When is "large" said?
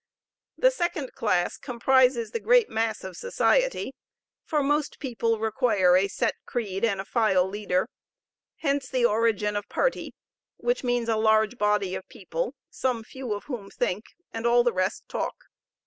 11.17-11.59